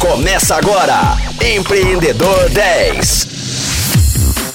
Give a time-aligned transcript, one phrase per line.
[0.00, 3.26] Começa agora, Empreendedor 10.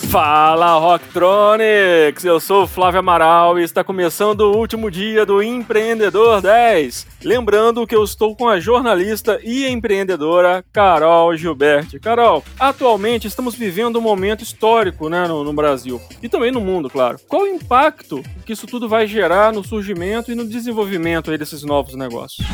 [0.10, 2.24] Fala Rocktronics!
[2.24, 7.08] Eu sou o Flávio Amaral e está começando o último dia do Empreendedor 10.
[7.26, 12.00] Lembrando que eu estou com a jornalista e empreendedora Carol Gilberti.
[12.00, 16.90] Carol, atualmente estamos vivendo um momento histórico né, no, no Brasil e também no mundo,
[16.90, 17.20] claro.
[17.28, 21.96] Qual o impacto que isso tudo vai gerar no surgimento e no desenvolvimento desses novos
[21.96, 22.48] negócios?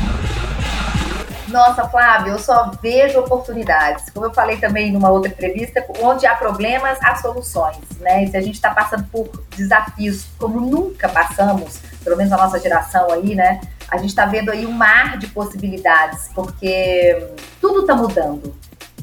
[1.50, 4.08] Nossa, Flávio, eu só vejo oportunidades.
[4.10, 8.24] Como eu falei também numa outra entrevista, onde há problemas, há soluções, né?
[8.24, 12.58] E se a gente está passando por desafios como nunca passamos, pelo menos a nossa
[12.60, 13.60] geração aí, né?
[13.90, 18.54] A gente está vendo aí um mar de possibilidades, porque tudo está mudando.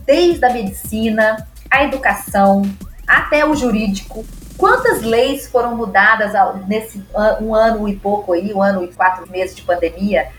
[0.06, 2.62] Desde a medicina, a educação,
[3.06, 4.26] até o jurídico.
[4.58, 6.32] Quantas leis foram mudadas
[6.66, 7.04] nesse
[7.42, 10.30] um ano e pouco aí, um ano e quatro meses de pandemia?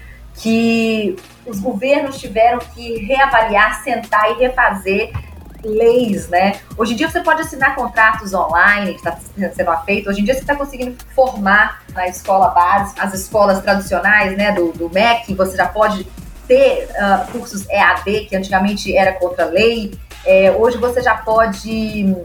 [0.41, 1.17] Que
[1.47, 5.11] os governos tiveram que reavaliar, sentar e refazer
[5.65, 6.61] leis, né?
[6.77, 10.09] Hoje em dia você pode assinar contratos online, que está sendo feito.
[10.09, 14.73] Hoje em dia você está conseguindo formar na escola básica, as escolas tradicionais, né, do,
[14.73, 16.07] do MEC, você já pode
[16.47, 19.99] ter uh, cursos EAD, que antigamente era contra lei.
[20.25, 22.17] É, hoje você já pode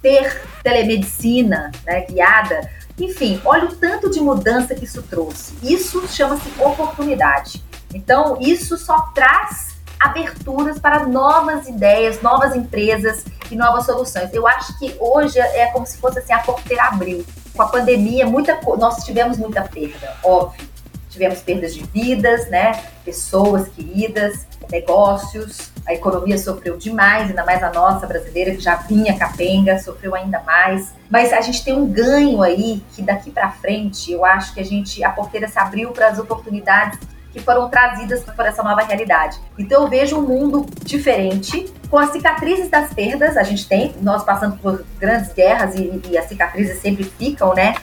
[0.00, 2.60] ter telemedicina né, guiada
[3.04, 5.54] enfim, olha o tanto de mudança que isso trouxe.
[5.62, 7.62] Isso chama-se oportunidade.
[7.94, 14.32] Então, isso só traz aberturas para novas ideias, novas empresas e novas soluções.
[14.32, 17.24] Eu acho que hoje é como se fosse assim, a porteira abriu.
[17.54, 20.68] Com a pandemia, muita, nós tivemos muita perda, óbvio.
[21.10, 22.84] Tivemos perdas de vidas, né?
[23.04, 29.18] Pessoas queridas, negócios, a economia sofreu demais, ainda mais a nossa brasileira, que já vinha
[29.18, 30.92] capenga, sofreu ainda mais.
[31.10, 34.64] Mas a gente tem um ganho aí que daqui para frente, eu acho que a
[34.64, 36.98] gente a porteira se abriu para as oportunidades
[37.32, 39.40] que foram trazidas por essa nova realidade.
[39.58, 44.22] Então eu vejo um mundo diferente, com as cicatrizes das perdas, a gente tem, nós
[44.22, 47.74] passando por grandes guerras e, e as cicatrizes sempre ficam, né?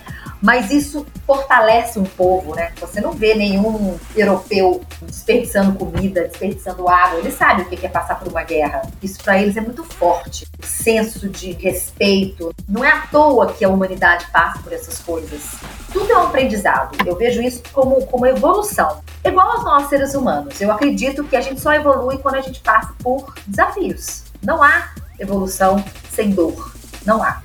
[0.42, 2.72] Mas isso fortalece um povo, né?
[2.80, 7.20] Você não vê nenhum europeu desperdiçando comida, desperdiçando água.
[7.20, 8.82] Eles sabem o que é passar por uma guerra.
[9.04, 10.46] Isso para eles é muito forte.
[10.62, 12.54] O senso de respeito.
[12.68, 15.42] Não é à toa que a humanidade passa por essas coisas.
[15.92, 16.98] Tudo é um aprendizado.
[17.06, 19.02] Eu vejo isso como, como evolução.
[19.24, 20.60] Igual aos nós seres humanos.
[20.62, 24.24] Eu acredito que a gente só evolui quando a gente passa por desafios.
[24.42, 26.74] Não há evolução sem dor.
[27.06, 27.42] Não há.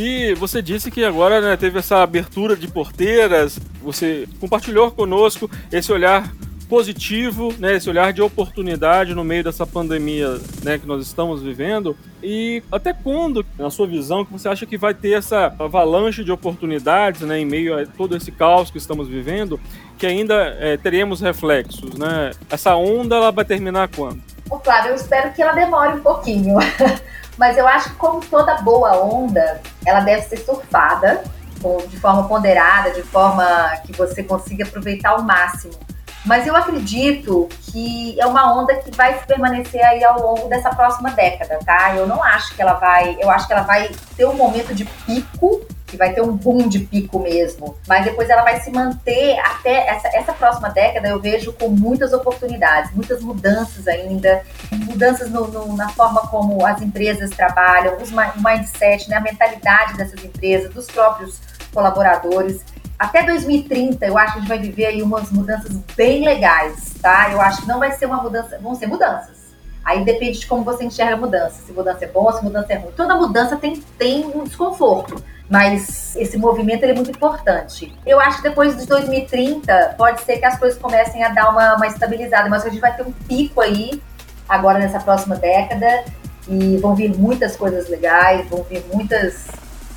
[0.00, 5.90] E você disse que agora né, teve essa abertura de porteiras, você compartilhou conosco esse
[5.90, 6.32] olhar
[6.68, 11.96] positivo, né, esse olhar de oportunidade no meio dessa pandemia né, que nós estamos vivendo.
[12.22, 16.30] E até quando, na sua visão, que você acha que vai ter essa avalanche de
[16.30, 19.58] oportunidades né, em meio a todo esse caos que estamos vivendo,
[19.98, 21.94] que ainda é, teremos reflexos?
[21.94, 22.30] Né?
[22.48, 24.22] Essa onda ela vai terminar quando?
[24.62, 26.56] Claro, eu espero que ela demore um pouquinho.
[27.38, 31.22] Mas eu acho que, como toda boa onda, ela deve ser surfada
[31.88, 33.44] de forma ponderada, de forma
[33.84, 35.72] que você consiga aproveitar ao máximo.
[36.26, 41.10] Mas eu acredito que é uma onda que vai permanecer aí ao longo dessa próxima
[41.10, 41.94] década, tá?
[41.96, 43.16] Eu não acho que ela vai.
[43.20, 46.68] Eu acho que ela vai ter um momento de pico que vai ter um boom
[46.68, 47.76] de pico mesmo.
[47.88, 52.12] Mas depois ela vai se manter até essa, essa próxima década, eu vejo com muitas
[52.12, 58.42] oportunidades, muitas mudanças ainda, mudanças no, no, na forma como as empresas trabalham, os, o
[58.44, 61.40] mindset, né, a mentalidade dessas empresas, dos próprios
[61.72, 62.62] colaboradores.
[62.98, 67.30] Até 2030, eu acho que a gente vai viver aí umas mudanças bem legais, tá?
[67.30, 69.38] Eu acho que não vai ser uma mudança, vão ser mudanças.
[69.84, 71.62] Aí depende de como você enxerga a mudança.
[71.64, 72.92] Se mudança é boa, se mudança é ruim.
[72.94, 77.94] Toda mudança tem, tem um desconforto mas esse movimento é muito importante.
[78.06, 81.76] Eu acho que depois de 2030 pode ser que as coisas comecem a dar uma,
[81.76, 84.02] uma estabilizada, mas a gente vai ter um pico aí
[84.48, 86.04] agora nessa próxima década
[86.46, 89.46] e vão vir muitas coisas legais, vão vir muitas,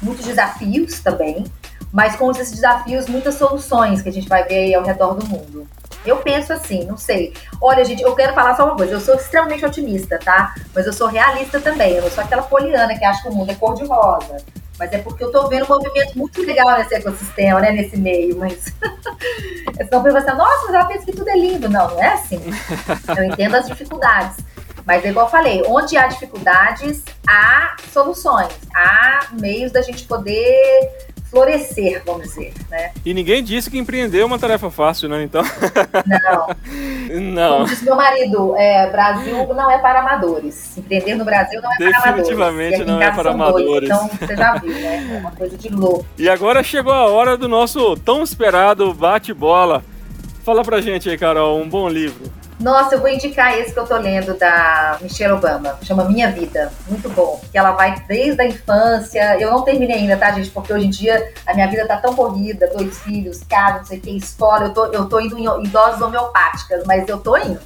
[0.01, 1.45] muitos desafios também,
[1.91, 5.25] mas com esses desafios, muitas soluções que a gente vai ver aí ao redor do
[5.25, 5.67] mundo.
[6.05, 7.33] Eu penso assim, não sei.
[7.61, 8.93] Olha, gente, eu quero falar só uma coisa.
[8.93, 10.55] Eu sou extremamente otimista, tá?
[10.73, 11.93] Mas eu sou realista também.
[11.93, 14.37] Eu não sou aquela poliana que acha que o mundo é cor-de-rosa.
[14.81, 17.71] Mas é porque eu tô vendo um movimento muito legal nesse ecossistema, né?
[17.71, 18.73] Nesse meio, mas.
[19.77, 21.69] Senão você assim, nossa, mas ela pensa que tudo é lindo.
[21.69, 22.41] Não, não é assim.
[23.15, 24.37] Eu entendo as dificuldades.
[24.83, 31.10] Mas é igual eu falei, onde há dificuldades, há soluções, há meios da gente poder
[31.31, 32.91] florescer, vamos dizer, né?
[33.05, 35.23] E ninguém disse que empreender é uma tarefa fácil, né?
[35.23, 35.41] Então.
[36.05, 36.47] Não.
[37.33, 37.53] não.
[37.53, 40.77] Como disse meu marido, é, Brasil não é para amadores.
[40.77, 42.27] Empreender no Brasil não é para amadores.
[42.27, 43.89] Definitivamente não é para amadores.
[43.89, 45.15] Dois, então, você já viu, né?
[45.15, 46.05] É uma coisa de louco.
[46.17, 49.81] E agora chegou a hora do nosso tão esperado bate-bola.
[50.43, 52.40] Fala pra gente aí, Carol, um bom livro.
[52.61, 56.71] Nossa, eu vou indicar esse que eu tô lendo da Michelle Obama, chama Minha Vida.
[56.87, 57.41] Muito bom.
[57.51, 59.39] Que ela vai desde a infância.
[59.39, 60.51] Eu não terminei ainda, tá, gente?
[60.51, 63.97] Porque hoje em dia a minha vida tá tão corrida, dois filhos, casa, não sei
[63.97, 64.65] o que, escola.
[64.65, 67.59] Eu tô, eu tô indo em doses homeopáticas, mas eu tô indo.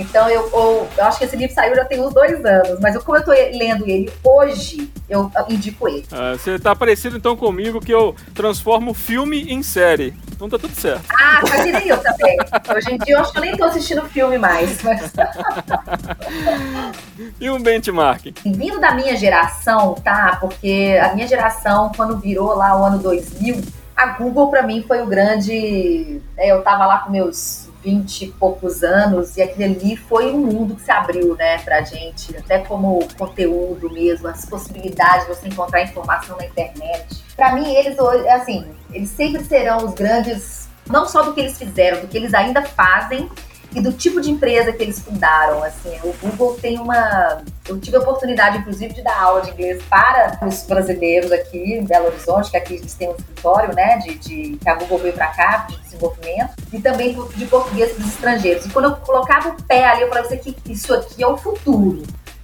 [0.00, 2.94] Então, eu, eu, eu, acho que esse livro saiu já tem uns dois anos, mas
[2.94, 6.06] eu, como eu tô lendo ele hoje, eu indico ele.
[6.10, 10.14] Ah, você tá parecido então comigo que eu transformo filme em série.
[10.32, 11.04] Então tá tudo certo.
[11.10, 12.36] Ah, fazia eu também.
[12.74, 14.82] Hoje em dia eu acho que eu nem tô assistindo filme mais.
[14.82, 15.12] Mas...
[17.38, 18.32] e um benchmark?
[18.44, 20.38] Vindo da minha geração, tá?
[20.40, 23.60] Porque a minha geração, quando virou lá o ano 2000,
[23.94, 26.22] a Google para mim foi o grande.
[26.36, 30.38] Né, eu tava lá com meus 20 e poucos anos, e aquele ali foi um
[30.38, 35.48] mundo que se abriu, né, pra gente, até como conteúdo mesmo, as possibilidades de você
[35.48, 37.24] encontrar informação na internet.
[37.36, 41.56] Para mim, eles hoje, assim, eles sempre serão os grandes, não só do que eles
[41.56, 43.30] fizeram, do que eles ainda fazem,
[43.74, 45.62] e do tipo de empresa que eles fundaram.
[45.62, 47.42] Assim, o Google tem uma.
[47.68, 51.84] Eu tive a oportunidade, inclusive, de dar aula de inglês para os brasileiros aqui em
[51.84, 55.14] Belo Horizonte, que aqui eles têm um escritório, né, de, de que a Google veio
[55.14, 58.66] para cá, de desenvolvimento, e também de português para os estrangeiros.
[58.66, 61.36] E quando eu colocava o pé ali, eu falava assim, que isso aqui é o
[61.36, 62.02] futuro.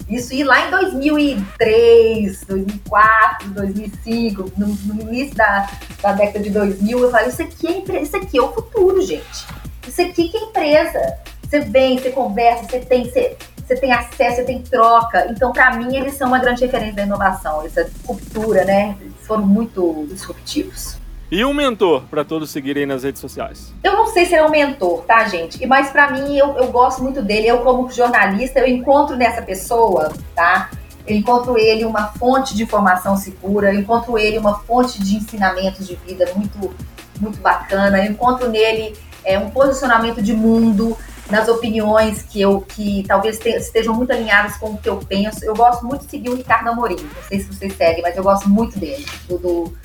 [0.08, 5.68] Isso ir lá em 2003, 2004, 2005, no, no início da,
[6.00, 9.46] da década de 2000, eu falei, isso aqui, é, isso aqui é o futuro, gente.
[9.96, 11.18] Isso aqui que é empresa.
[11.42, 15.26] Você vem, você conversa, você tem, você, você tem acesso, você tem troca.
[15.30, 18.94] Então, para mim, eles são uma grande referência da inovação, essa cultura, né?
[19.00, 20.98] Eles foram muito disruptivos.
[21.30, 23.72] E um mentor para todos seguirem nas redes sociais?
[23.82, 25.64] Eu não sei se é um mentor, tá, gente?
[25.66, 27.46] Mas para mim, eu, eu gosto muito dele.
[27.46, 30.70] Eu, como jornalista, eu encontro nessa pessoa, tá?
[31.06, 35.86] Eu encontro ele uma fonte de informação segura, eu encontro ele uma fonte de ensinamentos
[35.86, 36.74] de vida muito,
[37.18, 38.94] muito bacana, eu encontro nele
[39.26, 40.96] é, um posicionamento de mundo
[41.28, 45.44] nas opiniões que eu que talvez te, estejam muito alinhadas com o que eu penso.
[45.44, 47.02] Eu gosto muito de seguir o Ricardo Amorim.
[47.02, 49.04] Não sei se vocês seguem, mas eu gosto muito dele.
[49.28, 49.76] Do, do,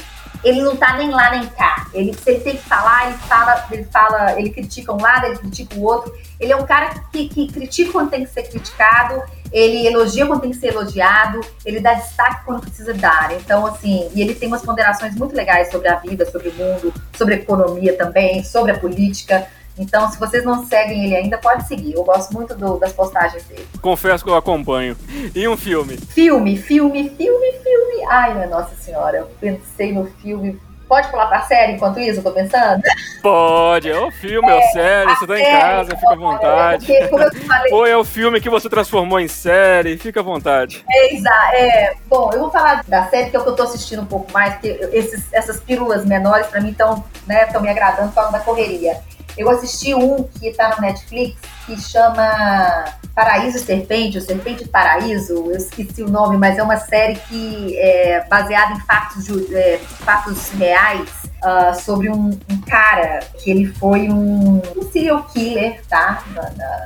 [0.44, 1.88] ele não tá nem lá nem cá.
[1.94, 5.38] Ele, se ele tem que falar, ele fala, ele fala, ele critica um lado, ele
[5.38, 6.14] critica o outro.
[6.40, 10.42] Ele é um cara que, que critica quando tem que ser criticado, ele elogia quando
[10.42, 13.34] tem que ser elogiado, ele dá destaque quando precisa dar.
[13.34, 16.94] Então, assim, e ele tem umas ponderações muito legais sobre a vida, sobre o mundo,
[17.16, 19.48] sobre a economia também, sobre a política.
[19.78, 21.94] Então, se vocês não seguem ele ainda, pode seguir.
[21.94, 23.68] Eu gosto muito do, das postagens dele.
[23.82, 24.96] Confesso que eu acompanho.
[25.34, 25.98] E um filme?
[25.98, 28.06] Filme, filme, filme, filme.
[28.10, 30.60] Ai, minha Nossa Senhora, eu pensei no filme
[30.92, 32.82] Pode pular pra série enquanto isso, eu tô pensando?
[33.24, 36.16] Pode, é o filme, é, é o série, você tá série, em casa, fica à
[36.18, 36.86] vontade.
[36.86, 40.24] Porque, como eu falei, Ou é o filme que você transformou em série, fica à
[40.24, 40.84] vontade.
[40.92, 41.56] É, exato.
[41.56, 44.06] É, bom, eu vou falar da série que é o que eu tô assistindo um
[44.06, 48.40] pouco mais, porque esses, essas pílulas menores pra mim estão né, me agradando causa da
[48.40, 49.00] correria.
[49.38, 52.86] Eu assisti um que tá no Netflix que chama
[53.16, 58.26] Paraíso Serpente, ou Serpente Paraíso, eu esqueci o nome, mas é uma série que é
[58.30, 61.10] baseada em fatos, de, é, fatos reais
[61.44, 66.24] uh, sobre um, um, cara que ele foi um, um serial killer, tá?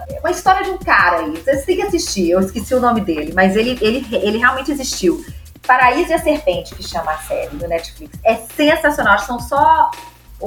[0.10, 1.32] É uma história de um cara aí.
[1.32, 5.24] Vocês têm que assistir, eu esqueci o nome dele, mas ele, ele, ele realmente existiu.
[5.66, 8.20] Paraíso e a Serpente, que chama a série do Netflix.
[8.24, 9.90] É sensacional, são só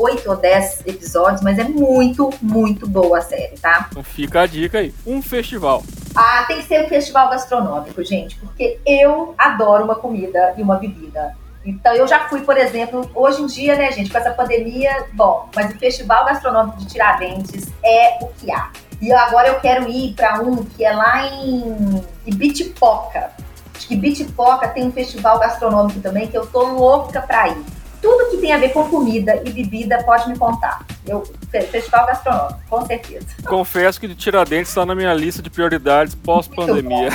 [0.00, 3.88] oito ou dez episódios, mas é muito, muito boa a série, tá?
[3.90, 4.94] Então fica a dica aí.
[5.06, 5.82] Um festival.
[6.14, 10.76] Ah, tem que ser um festival gastronômico, gente, porque eu adoro uma comida e uma
[10.76, 11.36] bebida.
[11.64, 15.50] Então, eu já fui, por exemplo, hoje em dia, né, gente, com essa pandemia, bom,
[15.54, 18.70] mas o Festival Gastronômico de Tiradentes é o que há.
[19.02, 23.30] E agora eu quero ir para um que é lá em Ibitipoca.
[23.76, 27.64] Acho que Ibitipoca tem um festival gastronômico também que eu tô louca para ir
[28.00, 30.84] tudo que tem a ver com comida e bebida pode me contar.
[31.08, 33.26] Eu, festival gastronômico, com certeza.
[33.46, 37.08] Confesso que Tiradentes está na minha lista de prioridades pós-pandemia.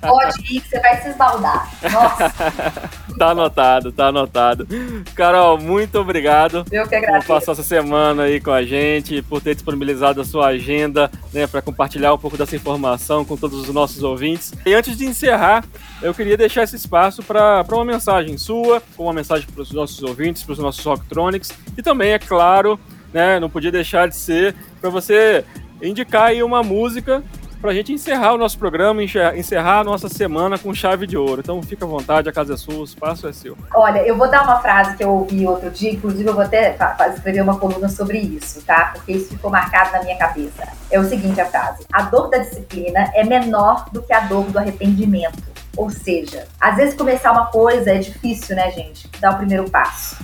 [0.00, 1.70] Pode ir que você vai se esbaldar.
[1.92, 2.34] Nossa.
[3.16, 4.66] tá anotado, tá anotado.
[5.14, 6.64] Carol, muito obrigado.
[6.72, 7.26] Eu que agradeço.
[7.26, 11.46] Por passar essa semana aí com a gente, por ter disponibilizado a sua agenda, né,
[11.46, 14.52] para compartilhar um pouco dessa informação com todos os nossos ouvintes.
[14.66, 15.64] E antes de encerrar,
[16.02, 20.42] eu queria deixar esse espaço para uma mensagem sua, uma mensagem para os nossos ouvintes,
[20.42, 22.79] para os nossos Rocktronics, e também, é claro,
[23.12, 25.44] né, não podia deixar de ser para você
[25.82, 27.22] indicar aí uma música
[27.60, 31.40] para a gente encerrar o nosso programa, encerrar a nossa semana com chave de ouro.
[31.40, 33.56] Então fica à vontade, a casa é sua, o espaço é seu.
[33.74, 36.76] Olha, eu vou dar uma frase que eu ouvi outro dia, inclusive eu vou até
[37.14, 38.92] escrever uma coluna sobre isso, tá?
[38.94, 40.66] Porque isso ficou marcado na minha cabeça.
[40.90, 44.44] É o seguinte a frase: A dor da disciplina é menor do que a dor
[44.44, 45.50] do arrependimento.
[45.76, 49.08] Ou seja, às vezes começar uma coisa é difícil, né, gente?
[49.20, 50.16] Dar o primeiro passo.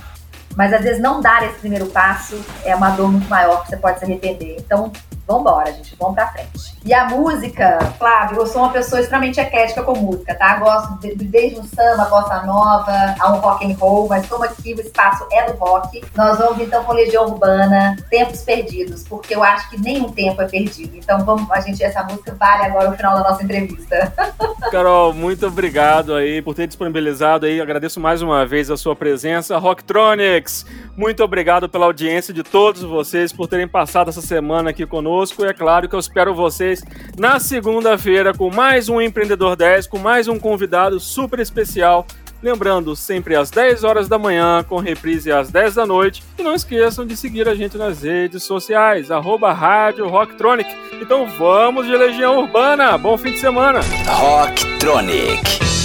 [0.57, 3.77] Mas às vezes não dar esse primeiro passo é uma dor muito maior que você
[3.77, 4.55] pode se arrepender.
[4.57, 4.91] Então,
[5.27, 6.77] vambora, gente, vamos pra frente.
[6.85, 10.55] E a música, Flávio, eu sou uma pessoa extremamente eclética com música, tá?
[10.57, 14.73] Gosto de, desde um samba, bossa nova, a um rock and roll, mas como aqui
[14.73, 19.43] o espaço é do rock, nós vamos então com Legião Urbana, Tempos Perdidos, porque eu
[19.43, 20.95] acho que nenhum tempo é perdido.
[20.95, 24.13] Então vamos, a gente, essa música vale agora o final da nossa entrevista.
[24.71, 29.57] Carol, muito obrigado aí por ter disponibilizado aí, agradeço mais uma vez a sua presença.
[29.57, 30.65] Rocktronics,
[30.95, 35.45] muito obrigado pela audiência de todos vocês, por terem passado essa semana aqui conosco, e
[35.45, 36.83] é claro que eu espero vocês
[37.17, 42.05] na segunda-feira com mais um Empreendedor 10, com mais um convidado super especial.
[42.41, 46.23] Lembrando, sempre às 10 horas da manhã, com reprise às 10 da noite.
[46.37, 50.69] E não esqueçam de seguir a gente nas redes sociais, arroba Rádio Rocktronic.
[51.01, 52.95] Então vamos de Legião Urbana.
[52.97, 53.79] Bom fim de semana.
[54.05, 55.76] Rocktronic.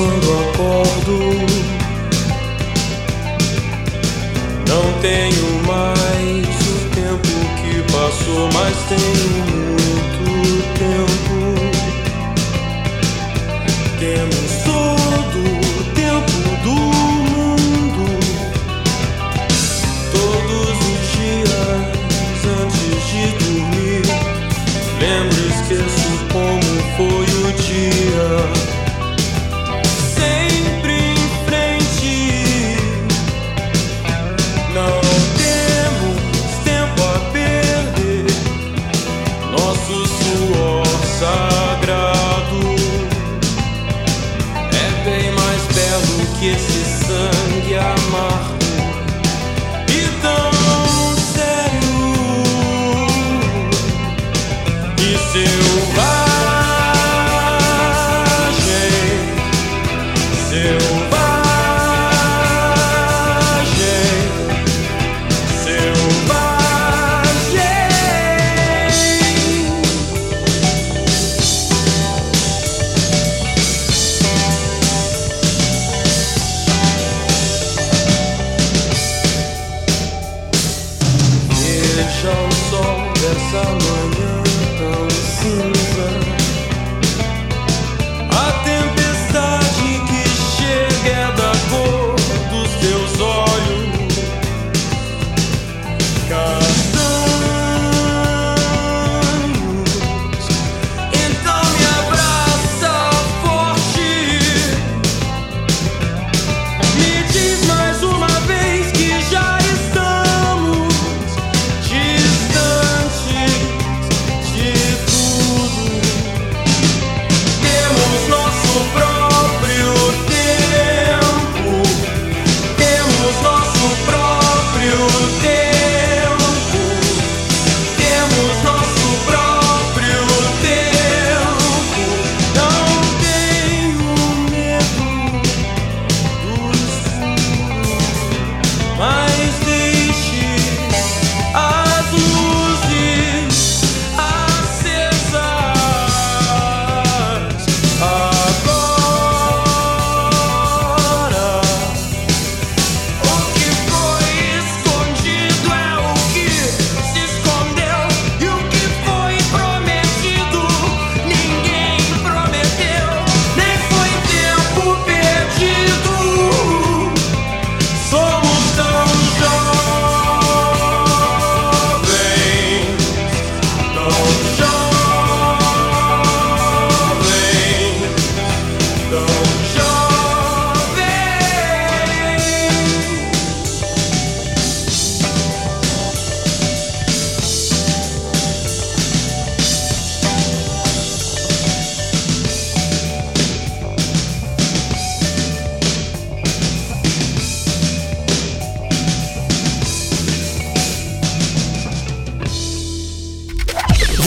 [0.00, 1.18] Quando acordo.
[4.66, 9.59] Não tenho mais o tempo que passou, mas tenho